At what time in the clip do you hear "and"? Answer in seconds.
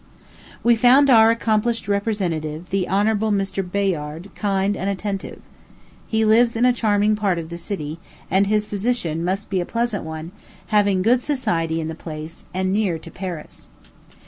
4.75-4.89, 8.31-8.47, 12.51-12.73